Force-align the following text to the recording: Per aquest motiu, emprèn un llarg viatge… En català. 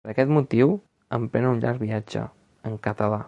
Per 0.05 0.11
aquest 0.11 0.31
motiu, 0.35 0.71
emprèn 1.19 1.45
un 1.51 1.61
llarg 1.65 1.85
viatge… 1.87 2.27
En 2.71 2.81
català. 2.89 3.19